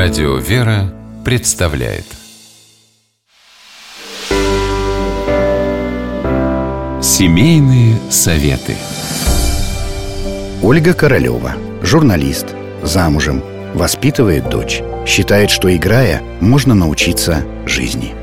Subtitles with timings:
[0.00, 2.04] Радио «Вера» представляет
[7.02, 8.76] Семейные советы
[10.62, 12.46] Ольга Королева, журналист,
[12.84, 13.42] замужем,
[13.74, 14.82] воспитывает дочь.
[15.04, 18.14] Считает, что играя, можно научиться жизни.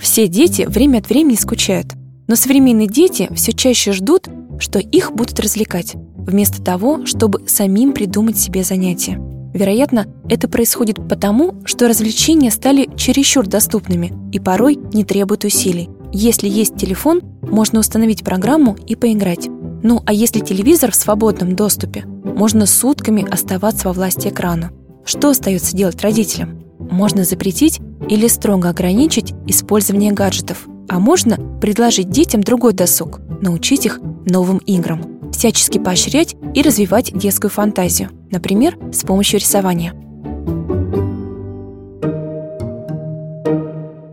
[0.00, 1.92] Все дети время от времени скучают,
[2.26, 4.26] но современные дети все чаще ждут,
[4.58, 5.94] что их будут развлекать,
[6.26, 9.20] вместо того, чтобы самим придумать себе занятия.
[9.54, 15.88] Вероятно, это происходит потому, что развлечения стали чересчур доступными и порой не требуют усилий.
[16.12, 19.48] Если есть телефон, можно установить программу и поиграть.
[19.82, 24.72] Ну а если телевизор в свободном доступе, можно сутками оставаться во власти экрана.
[25.04, 26.62] Что остается делать родителям?
[26.78, 34.00] Можно запретить или строго ограничить использование гаджетов, а можно предложить детям другой досуг, научить их
[34.26, 39.94] новым играм, всячески поощрять и развивать детскую фантазию, например, с помощью рисования.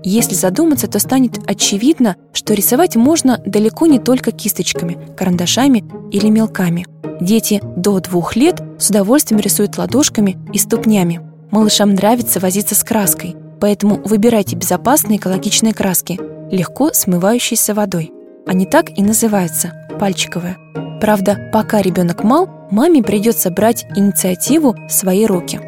[0.05, 6.85] Если задуматься, то станет очевидно, что рисовать можно далеко не только кисточками, карандашами или мелками.
[7.21, 11.21] Дети до двух лет с удовольствием рисуют ладошками и ступнями.
[11.51, 16.19] Малышам нравится возиться с краской, поэтому выбирайте безопасные экологичные краски,
[16.51, 18.11] легко смывающиеся водой.
[18.45, 20.57] Они так и называются– пальчиковые.
[21.03, 25.59] Правда, пока ребенок мал, маме придется брать инициативу в свои руки.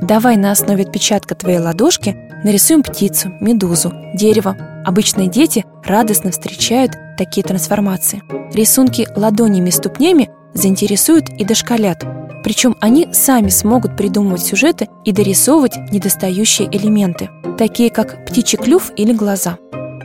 [0.00, 4.56] Давай на основе отпечатка твоей ладошки нарисуем птицу, медузу, дерево.
[4.84, 8.22] Обычные дети радостно встречают такие трансформации.
[8.54, 12.04] Рисунки ладонями и ступнями заинтересуют и дошколят.
[12.44, 19.12] Причем они сами смогут придумывать сюжеты и дорисовывать недостающие элементы, такие как птичий клюв или
[19.12, 19.58] глаза.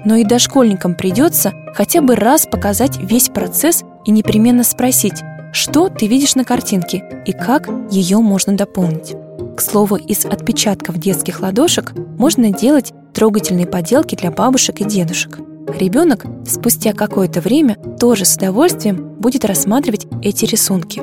[0.06, 5.22] Но и дошкольникам придется хотя бы раз показать весь процесс и непременно спросить,
[5.54, 9.16] что ты видишь на картинке и как ее можно дополнить.
[9.56, 15.40] К слову, из отпечатков детских ладошек можно делать трогательные поделки для бабушек и дедушек.
[15.80, 21.02] Ребенок спустя какое-то время тоже с удовольствием будет рассматривать эти рисунки.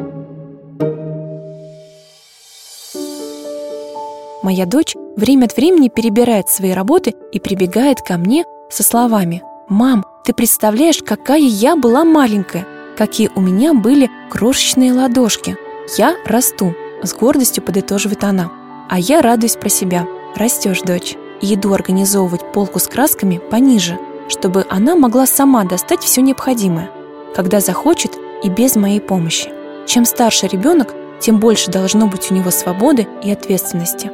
[4.43, 10.05] Моя дочь время от времени перебирает свои работы и прибегает ко мне со словами «Мам,
[10.25, 12.67] ты представляешь, какая я была маленькая,
[12.99, 15.57] какие у меня были крошечные ладошки.
[15.97, 18.51] Я расту»,— с гордостью подытоживает она.
[18.89, 20.07] А я радуюсь про себя.
[20.35, 21.17] Растешь, дочь.
[21.41, 23.99] И иду организовывать полку с красками пониже,
[24.29, 26.91] чтобы она могла сама достать все необходимое,
[27.37, 29.49] когда захочет и без моей помощи.
[29.87, 34.11] Чем старше ребенок, тем больше должно быть у него свободы и ответственности.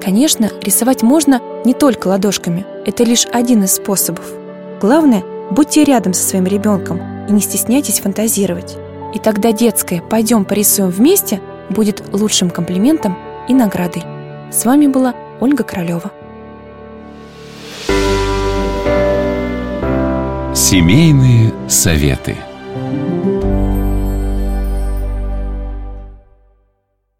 [0.00, 4.24] Конечно, рисовать можно не только ладошками, это лишь один из способов.
[4.80, 8.76] Главное, будьте рядом со своим ребенком и не стесняйтесь фантазировать.
[9.14, 13.16] И тогда детское «пойдем порисуем вместе» будет лучшим комплиментом
[13.48, 14.02] и наградой.
[14.52, 16.10] С вами была Ольга Королева.
[20.54, 22.36] Семейные советы.